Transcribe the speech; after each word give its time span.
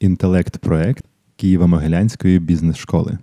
інтелект-проект 0.00 1.04
Києво-Могилянської 1.38 2.38
бізнес-школи. 2.40 3.18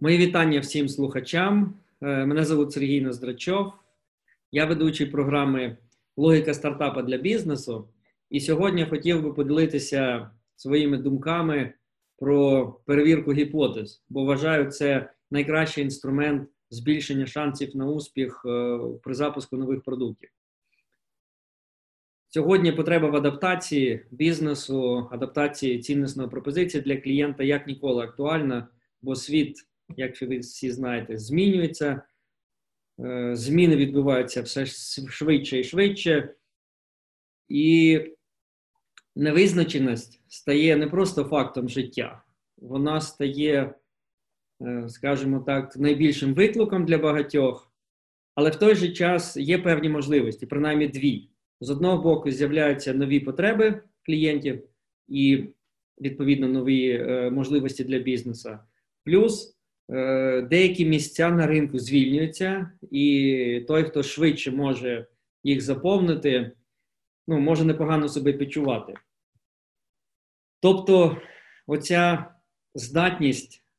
Мої 0.00 0.18
вітання 0.18 0.60
всім 0.60 0.88
слухачам. 0.88 1.74
Е, 2.02 2.26
мене 2.26 2.44
звуть 2.44 2.72
Сергій 2.72 3.00
Ноздрачов. 3.00 3.72
Я 4.52 4.64
ведучий 4.66 5.06
програми 5.06 5.76
Логіка 6.16 6.54
стартапа 6.54 7.02
для 7.02 7.16
бізнесу. 7.16 7.88
І 8.30 8.40
сьогодні 8.40 8.86
хотів 8.86 9.22
би 9.22 9.32
поділитися 9.32 10.30
своїми 10.56 10.98
думками 10.98 11.72
про 12.18 12.66
перевірку 12.86 13.32
гіпотез, 13.32 14.02
бо 14.08 14.24
вважаю, 14.24 14.70
це 14.70 15.10
найкращий 15.30 15.84
інструмент 15.84 16.48
збільшення 16.70 17.26
шансів 17.26 17.76
на 17.76 17.86
успіх 17.86 18.42
е, 18.46 18.78
при 19.02 19.14
запуску 19.14 19.56
нових 19.56 19.82
продуктів. 19.82 20.30
Сьогодні 22.28 22.72
потреба 22.72 23.10
в 23.10 23.16
адаптації 23.16 24.06
бізнесу, 24.10 25.08
адаптації 25.12 25.78
цінностної 25.78 26.28
пропозиції 26.28 26.82
для 26.82 26.96
клієнта 26.96 27.44
як 27.44 27.66
ніколи 27.66 28.04
актуальна, 28.04 28.68
бо 29.02 29.16
світ, 29.16 29.66
як 29.96 30.22
ви 30.22 30.38
всі 30.38 30.70
знаєте, 30.70 31.18
змінюється. 31.18 32.02
Е, 33.04 33.36
зміни 33.36 33.76
відбуваються 33.76 34.42
все 34.42 34.66
швидше 34.66 35.60
і 35.60 35.64
швидше, 35.64 36.34
і 37.48 38.00
невизначеність 39.16 40.20
стає 40.28 40.76
не 40.76 40.86
просто 40.86 41.24
фактом 41.24 41.68
життя, 41.68 42.22
вона 42.56 43.00
стає, 43.00 43.74
скажімо 44.88 45.40
так, 45.40 45.76
найбільшим 45.76 46.34
викликом 46.34 46.84
для 46.84 46.98
багатьох, 46.98 47.72
але 48.34 48.50
в 48.50 48.56
той 48.56 48.74
же 48.74 48.92
час 48.92 49.36
є 49.36 49.58
певні 49.58 49.88
можливості, 49.88 50.46
принаймні 50.46 50.88
дві. 50.88 51.30
З 51.60 51.70
одного 51.70 52.02
боку, 52.02 52.30
з'являються 52.30 52.94
нові 52.94 53.20
потреби 53.20 53.82
клієнтів 54.06 54.62
і, 55.08 55.44
відповідно, 56.00 56.48
нові 56.48 56.90
е, 56.90 57.30
можливості 57.30 57.84
для 57.84 57.98
бізнесу. 57.98 58.58
Плюс 59.04 59.56
е, 59.90 60.42
деякі 60.42 60.86
місця 60.86 61.30
на 61.30 61.46
ринку 61.46 61.78
звільнюються, 61.78 62.70
і 62.90 63.64
той, 63.68 63.84
хто 63.84 64.02
швидше 64.02 64.50
може 64.50 65.06
їх 65.44 65.60
заповнити, 65.60 66.52
ну, 67.28 67.40
може 67.40 67.64
непогано 67.64 68.08
себе 68.08 68.32
почувати. 68.32 68.94
Тобто, 70.60 71.16
оця 71.66 72.34
здатність, 72.74 73.56
е, 73.56 73.69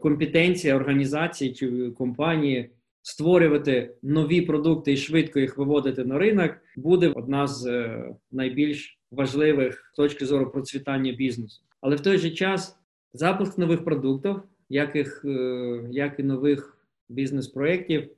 компетенція 0.00 0.76
організації 0.76 1.52
чи 1.52 1.90
компанії 1.90 2.70
створювати 3.02 3.94
нові 4.02 4.40
продукти 4.40 4.92
і 4.92 4.96
швидко 4.96 5.40
їх 5.40 5.58
виводити 5.58 6.04
на 6.04 6.18
ринок, 6.18 6.52
буде 6.76 7.12
одна 7.14 7.46
з 7.46 7.66
е, 7.66 8.08
найбільш 8.30 8.98
важливих 9.10 9.90
з 9.92 9.96
точки 9.96 10.26
зору 10.26 10.50
процвітання 10.50 11.12
бізнесу. 11.12 11.62
Але 11.80 11.96
в 11.96 12.00
той 12.00 12.18
же 12.18 12.30
час 12.30 12.78
запуск 13.12 13.58
нових 13.58 13.84
продуктів, 13.84 14.42
як, 14.68 14.96
їх, 14.96 15.24
е, 15.24 15.80
як 15.90 16.20
і 16.20 16.22
нових 16.22 16.86
бізнес-проєктів, 17.08 18.10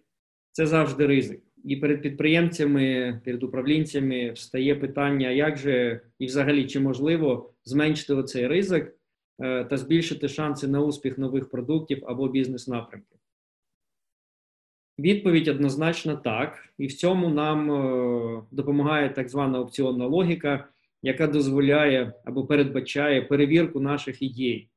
це 0.52 0.66
завжди 0.66 1.06
ризик. 1.06 1.40
І 1.64 1.76
перед 1.76 2.02
підприємцями, 2.02 3.20
перед 3.24 3.42
управлінцями 3.42 4.30
встає 4.30 4.74
питання, 4.74 5.30
як 5.30 5.56
же 5.56 6.00
і 6.18 6.26
взагалі 6.26 6.66
чи 6.66 6.80
можливо 6.80 7.52
зменшити 7.64 8.22
цей 8.22 8.46
ризик 8.46 8.84
е, 8.84 8.92
та 9.42 9.76
збільшити 9.76 10.28
шанси 10.28 10.68
на 10.68 10.80
успіх 10.80 11.18
нових 11.18 11.50
продуктів 11.50 12.04
або 12.06 12.28
бізнес-напрямків. 12.28 13.18
Відповідь 14.98 15.48
однозначно 15.48 16.16
так, 16.16 16.68
і 16.78 16.86
в 16.86 16.94
цьому 16.94 17.28
нам 17.28 17.70
е, 17.70 18.42
допомагає 18.50 19.10
так 19.10 19.28
звана 19.28 19.60
опціонна 19.60 20.06
логіка, 20.06 20.68
яка 21.02 21.26
дозволяє 21.26 22.12
або 22.24 22.46
передбачає 22.46 23.22
перевірку 23.22 23.80
наших 23.80 24.22
ідей. 24.22 24.68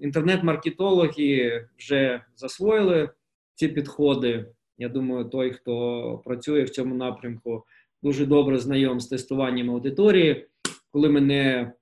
Інтернет-маркетологи 0.00 1.66
вже 1.78 2.24
засвоїли 2.36 3.10
ці 3.54 3.68
підходи. 3.68 4.46
Я 4.78 4.88
думаю, 4.88 5.24
той, 5.24 5.52
хто 5.52 6.22
працює 6.24 6.62
в 6.62 6.70
цьому 6.70 6.94
напрямку, 6.94 7.64
дуже 8.02 8.26
добре 8.26 8.58
знайом 8.58 9.00
з 9.00 9.06
тестуванням 9.06 9.70
аудиторії, 9.70 10.46
коли 10.90 11.08
ми 11.08 11.20
не 11.20 11.72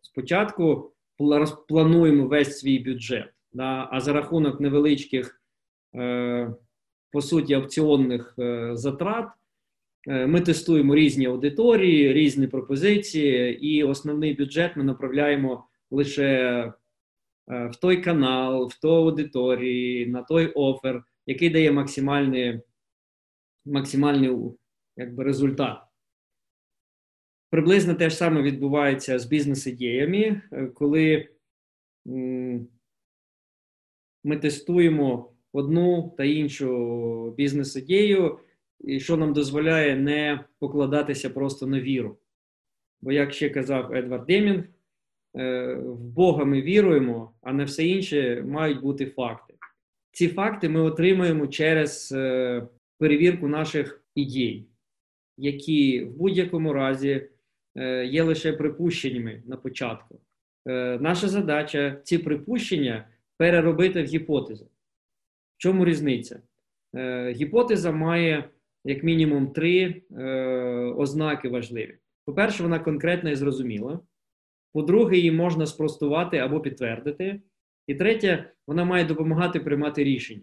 спочатку 0.00 0.92
плануємо 1.68 2.26
весь 2.26 2.58
свій 2.58 2.78
бюджет, 2.78 3.32
да, 3.52 3.88
а 3.92 4.00
за 4.00 4.12
рахунок 4.12 4.60
невеличких, 4.60 5.42
е, 5.94 6.54
по 7.12 7.22
суті, 7.22 7.56
опціонних 7.56 8.34
е, 8.38 8.70
затрат. 8.76 9.28
Е, 10.08 10.26
ми 10.26 10.40
тестуємо 10.40 10.94
різні 10.94 11.26
аудиторії, 11.26 12.12
різні 12.12 12.46
пропозиції, 12.46 13.66
і 13.66 13.84
основний 13.84 14.34
бюджет 14.34 14.76
ми 14.76 14.84
направляємо 14.84 15.66
лише 15.90 16.72
в 17.48 17.76
той 17.80 18.02
канал, 18.02 18.66
в 18.66 18.80
ту 18.80 18.88
аудиторії, 18.88 20.06
на 20.06 20.22
той 20.22 20.46
офер, 20.46 21.04
який 21.26 21.50
дає 21.50 21.72
максимальний 21.72 22.60
максимальний 23.66 24.36
якби, 24.96 25.24
результат. 25.24 25.85
Приблизно 27.56 27.94
те 27.94 28.10
ж 28.10 28.16
саме 28.16 28.42
відбувається 28.42 29.18
з 29.18 29.26
бізнес-ідеями, 29.26 30.42
е, 30.52 30.66
коли 30.66 31.28
ми 34.24 34.36
тестуємо 34.42 35.32
одну 35.52 36.14
та 36.16 36.24
іншу 36.24 37.34
бізнес-ідею, 37.36 38.38
і 38.80 39.00
що 39.00 39.16
нам 39.16 39.32
дозволяє 39.32 39.96
не 39.96 40.44
покладатися 40.58 41.30
просто 41.30 41.66
на 41.66 41.80
віру. 41.80 42.18
Бо, 43.00 43.12
як 43.12 43.32
ще 43.32 43.50
казав 43.50 43.94
Едвард 43.94 44.26
Демінг, 44.26 44.64
е, 45.36 45.74
в 45.74 46.04
Бога 46.04 46.44
ми 46.44 46.62
віруємо, 46.62 47.34
а 47.42 47.52
на 47.52 47.64
все 47.64 47.86
інше 47.86 48.44
мають 48.46 48.80
бути 48.80 49.06
факти. 49.06 49.54
Ці 50.12 50.28
факти 50.28 50.68
ми 50.68 50.80
отримуємо 50.80 51.46
через 51.46 52.12
е, 52.12 52.66
перевірку 52.98 53.48
наших 53.48 54.04
ідей, 54.14 54.68
які 55.36 56.04
в 56.04 56.16
будь-якому 56.16 56.72
разі 56.72 57.28
є 58.06 58.22
лише 58.22 58.52
припущеннями 58.52 59.42
на 59.46 59.56
початку. 59.56 60.20
Наша 61.00 61.28
задача 61.28 62.00
ці 62.04 62.18
припущення 62.18 63.08
переробити 63.36 64.02
в 64.02 64.06
гіпотези. 64.06 64.64
В 64.64 65.58
чому 65.58 65.84
різниця? 65.84 66.40
Гіпотеза 67.30 67.92
має 67.92 68.50
як 68.86 69.04
мінімум 69.04 69.46
три 69.46 70.02
е, 70.18 70.24
ознаки 70.96 71.48
важливі. 71.48 71.98
По-перше, 72.24 72.62
вона 72.62 72.78
конкретна 72.78 73.30
і 73.30 73.36
зрозуміла. 73.36 74.00
По-друге, 74.72 75.16
її 75.16 75.32
можна 75.32 75.66
спростувати 75.66 76.38
або 76.38 76.60
підтвердити. 76.60 77.40
І 77.86 77.94
третє, 77.94 78.50
вона 78.66 78.84
має 78.84 79.04
допомагати 79.04 79.60
приймати 79.60 80.04
рішення. 80.04 80.42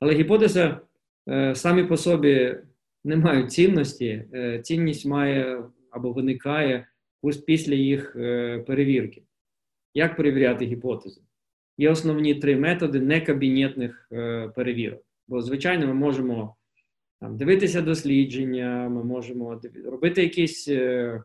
Але 0.00 0.14
гіпотеза 0.14 0.80
е, 1.28 1.54
самі 1.54 1.84
по 1.84 1.96
собі 1.96 2.56
не 3.04 3.16
мають 3.16 3.52
цінності. 3.52 4.24
Е, 4.34 4.58
цінність 4.58 5.06
має 5.06 5.64
або 5.90 6.12
виникає 6.12 6.86
ось 7.22 7.36
після 7.36 7.74
їх 7.74 8.16
е, 8.16 8.58
перевірки. 8.58 9.22
Як 9.94 10.16
перевіряти 10.16 10.64
гіпотези? 10.64 11.20
Є 11.78 11.90
основні 11.90 12.34
три 12.34 12.56
методи 12.56 13.00
некабінетних 13.00 14.08
е, 14.12 14.48
перевірок. 14.48 15.02
Бо, 15.28 15.42
звичайно, 15.42 15.86
ми 15.86 15.94
можемо 15.94 16.56
там, 17.20 17.36
дивитися 17.36 17.82
дослідження, 17.82 18.88
ми 18.88 19.04
можемо 19.04 19.60
робити 19.84 20.22
якісь 20.22 20.68
е, 20.68 21.22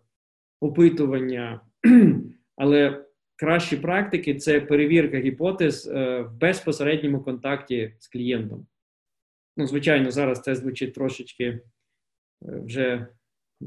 опитування, 0.59 1.61
але 2.55 3.05
кращі 3.35 3.77
практики 3.77 4.35
це 4.35 4.61
перевірка 4.61 5.17
гіпотез 5.17 5.87
в 5.87 6.29
безпосередньому 6.39 7.21
контакті 7.21 7.93
з 7.99 8.07
клієнтом. 8.07 8.67
Ну, 9.57 9.67
звичайно, 9.67 10.11
зараз 10.11 10.41
це 10.41 10.55
звучить 10.55 10.93
трошечки 10.93 11.59
вже 12.41 13.07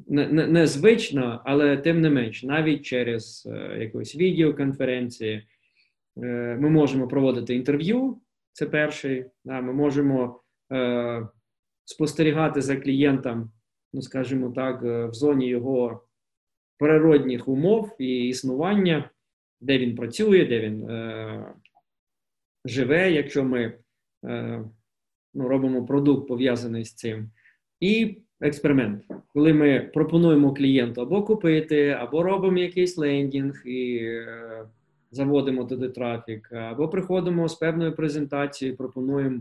незвично, 0.06 1.20
не, 1.20 1.40
але 1.44 1.76
тим 1.76 2.00
не 2.00 2.10
менш, 2.10 2.42
навіть 2.42 2.82
через 2.82 3.48
е, 3.52 3.78
якусь 3.80 4.16
відеоконференції 4.16 5.46
е, 6.16 6.56
ми 6.60 6.70
можемо 6.70 7.08
проводити 7.08 7.54
інтерв'ю. 7.54 8.20
Це 8.52 8.66
перший. 8.66 9.26
Да, 9.44 9.60
Ми 9.60 9.72
можемо 9.72 10.40
е, 10.72 11.28
спостерігати 11.84 12.62
за 12.62 12.76
клієнтом, 12.76 13.50
ну 13.92 14.02
скажімо 14.02 14.50
так, 14.50 14.82
е, 14.82 15.06
в 15.06 15.14
зоні 15.14 15.48
його 15.48 16.06
природних 16.78 17.48
умов 17.48 17.96
і 17.98 18.28
існування, 18.28 19.10
де 19.60 19.78
він 19.78 19.96
працює, 19.96 20.44
де 20.44 20.60
він 20.60 20.90
е, 20.90 21.54
живе, 22.64 23.12
якщо 23.12 23.44
ми 23.44 23.78
е, 24.24 24.64
ну, 25.34 25.48
робимо 25.48 25.86
продукт 25.86 26.28
пов'язаний 26.28 26.84
з 26.84 26.94
цим. 26.94 27.30
І 27.80 28.18
експеримент, 28.40 29.04
коли 29.28 29.52
ми 29.52 29.90
пропонуємо 29.94 30.54
клієнту 30.54 31.00
або 31.00 31.22
купити, 31.22 31.88
або 31.88 32.22
робимо 32.22 32.58
якийсь 32.58 32.96
лендінг 32.96 33.62
і 33.66 33.96
е, 33.96 34.68
заводимо 35.10 35.64
туди 35.64 35.88
трафік, 35.88 36.52
або 36.52 36.88
приходимо 36.88 37.48
з 37.48 37.54
певною 37.54 37.94
презентацією, 37.94 38.76
пропонуємо 38.76 39.40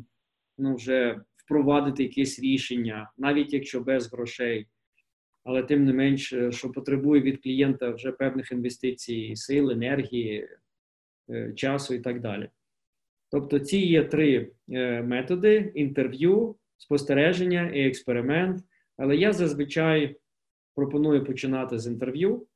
ну, 0.57 0.75
вже 0.75 1.21
впровадити 1.37 2.03
якесь 2.03 2.39
рішення, 2.39 3.11
навіть 3.17 3.53
якщо 3.53 3.81
без 3.81 4.11
грошей, 4.11 4.67
але 5.43 5.63
тим 5.63 5.85
не 5.85 5.93
менш, 5.93 6.33
е, 6.33 6.51
що 6.51 6.71
потребує 6.71 7.21
від 7.21 7.43
клієнта 7.43 7.89
вже 7.89 8.11
певних 8.11 8.51
інвестицій, 8.51 9.35
сил, 9.35 9.71
енергії, 9.71 10.47
е, 11.29 11.53
часу 11.53 11.93
і 11.93 11.99
так 11.99 12.21
далі. 12.21 12.49
Тобто, 13.31 13.59
ці 13.59 13.77
є 13.77 14.03
три 14.03 14.51
е, 14.69 15.01
методи: 15.01 15.71
інтерв'ю, 15.75 16.55
спостереження 16.85 17.69
і 17.69 17.87
експеримент. 17.87 18.63
Але 18.97 19.15
я 19.15 19.33
зазвичай 19.33 20.15
пропоную 20.75 21.25
починати 21.25 21.79
з 21.79 21.87
інтерв'ю, 21.87 22.47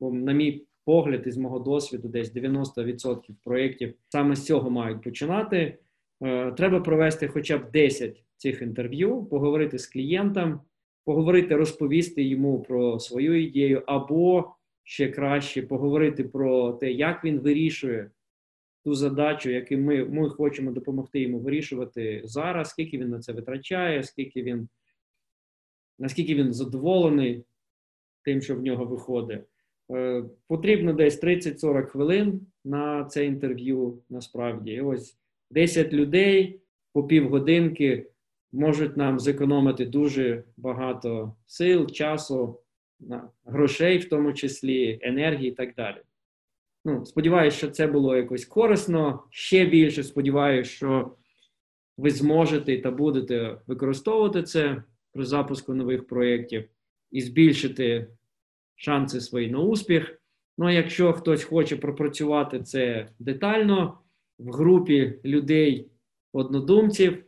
бо, 0.00 0.12
на 0.12 0.32
мій 0.32 0.66
погляд, 0.84 1.26
із 1.26 1.36
мого 1.36 1.58
досвіду, 1.58 2.08
десь 2.08 2.34
90% 2.34 3.34
проєктів 3.44 3.94
саме 4.08 4.36
з 4.36 4.46
цього 4.46 4.70
мають 4.70 5.02
починати. 5.02 5.78
Е, 6.22 6.52
треба 6.52 6.80
провести 6.80 7.28
хоча 7.28 7.58
б 7.58 7.70
10 7.70 8.24
цих 8.36 8.62
інтерв'ю, 8.62 9.24
поговорити 9.24 9.78
з 9.78 9.86
клієнтом, 9.86 10.60
поговорити, 11.04 11.56
розповісти 11.56 12.22
йому 12.22 12.62
про 12.62 12.98
свою 12.98 13.42
ідею, 13.42 13.82
або 13.86 14.54
ще 14.82 15.08
краще 15.08 15.62
поговорити 15.62 16.24
про 16.24 16.72
те, 16.72 16.92
як 16.92 17.24
він 17.24 17.40
вирішує 17.40 18.10
ту 18.84 18.94
задачу, 18.94 19.50
яку 19.50 19.74
ми, 19.74 20.04
ми 20.04 20.30
хочемо 20.30 20.70
допомогти 20.70 21.20
йому 21.20 21.38
вирішувати 21.38 22.22
зараз, 22.24 22.68
скільки 22.70 22.98
він 22.98 23.08
на 23.08 23.18
це 23.18 23.32
витрачає, 23.32 24.02
скільки 24.02 24.42
він, 24.42 24.68
наскільки 25.98 26.34
він 26.34 26.52
задоволений 26.52 27.44
тим, 28.22 28.40
що 28.40 28.56
в 28.56 28.62
нього 28.62 28.84
виходить. 28.84 29.40
Е, 29.90 30.24
потрібно 30.48 30.92
десь 30.92 31.22
30-40 31.22 31.86
хвилин 31.86 32.46
на 32.64 33.04
це 33.04 33.26
інтерв'ю. 33.26 34.02
Насправді, 34.10 34.72
І 34.72 34.80
ось 34.80 35.18
10 35.50 35.92
людей 35.92 36.60
по 36.92 37.04
півгодинки 37.04 38.10
можуть 38.52 38.96
нам 38.96 39.20
зекономити 39.20 39.86
дуже 39.86 40.44
багато 40.56 41.36
сил, 41.46 41.90
часу, 41.90 42.60
грошей, 43.44 43.98
в 43.98 44.08
тому 44.08 44.32
числі 44.32 44.98
енергії 45.02 45.48
і 45.48 45.54
так 45.54 45.74
далі. 45.74 45.96
Ну, 46.84 47.06
Сподіваюся, 47.06 47.56
що 47.56 47.70
це 47.70 47.86
було 47.86 48.16
якось 48.16 48.44
корисно. 48.44 49.24
Ще 49.30 49.66
більше 49.66 50.02
сподіваюся, 50.02 50.70
що 50.70 51.14
ви 51.96 52.10
зможете 52.10 52.78
та 52.78 52.90
будете 52.90 53.58
використовувати 53.66 54.42
це 54.42 54.82
при 55.12 55.24
запуску 55.24 55.74
нових 55.74 56.06
проєктів 56.06 56.64
і 57.10 57.20
збільшити 57.20 58.06
шанси 58.76 59.20
свої 59.20 59.50
на 59.50 59.58
успіх. 59.58 60.20
Ну, 60.58 60.66
а 60.66 60.72
якщо 60.72 61.12
хтось 61.12 61.44
хоче 61.44 61.76
пропрацювати 61.76 62.62
це 62.62 63.08
детально 63.18 63.98
в 64.38 64.52
групі 64.52 65.20
людей-однодумців 65.24 67.24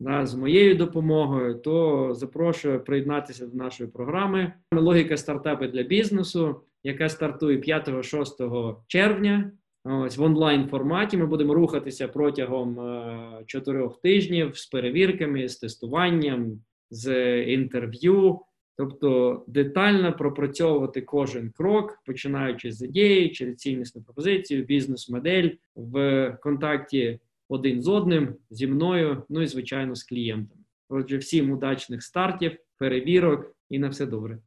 да, 0.00 0.26
з 0.26 0.34
моєю 0.34 0.74
допомогою, 0.74 1.54
то 1.54 2.14
запрошую 2.14 2.84
приєднатися 2.84 3.46
до 3.46 3.56
нашої 3.56 3.90
програми. 3.90 4.52
Логіка 4.72 5.16
стартапи 5.16 5.68
для 5.68 5.82
бізнесу, 5.82 6.60
яка 6.82 7.08
стартує 7.08 7.58
5-6 7.58 8.76
червня. 8.86 9.52
Ось 9.84 10.16
в 10.16 10.22
онлайн 10.22 10.68
форматі 10.68 11.16
ми 11.16 11.26
будемо 11.26 11.54
рухатися 11.54 12.08
протягом 12.08 12.80
е, 12.80 13.44
чотирьох 13.46 14.00
тижнів 14.00 14.56
з 14.56 14.66
перевірками, 14.66 15.48
з 15.48 15.56
тестуванням, 15.56 16.60
з 16.90 17.36
інтерв'ю. 17.42 18.40
Тобто 18.76 19.44
детально 19.48 20.12
пропрацьовувати 20.12 21.00
кожен 21.00 21.50
крок, 21.50 21.98
починаючи 22.06 22.72
з 22.72 22.82
ідеї, 22.82 23.30
через 23.30 23.56
ціннісну 23.56 24.02
пропозицію, 24.02 24.64
бізнес-модель 24.64 25.50
в 25.76 26.30
контакті 26.42 27.18
один 27.48 27.82
з 27.82 27.88
одним, 27.88 28.34
зі 28.50 28.66
мною, 28.66 29.22
ну 29.28 29.42
і 29.42 29.46
звичайно 29.46 29.94
з 29.94 30.04
клієнтом. 30.04 30.58
Отже, 30.88 31.16
всім 31.16 31.50
удачних 31.50 32.02
стартів, 32.02 32.56
перевірок 32.78 33.56
і 33.70 33.78
на 33.78 33.88
все 33.88 34.06
добре. 34.06 34.38